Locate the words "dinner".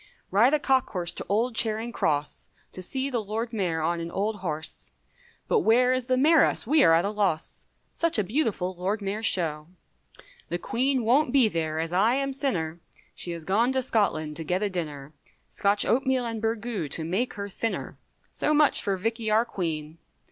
14.71-15.13